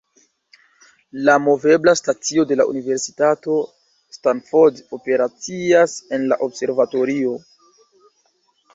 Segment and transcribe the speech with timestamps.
[1.27, 3.59] La movebla stacio de la Universitato
[4.19, 7.41] Stanford operacias en la observatorio.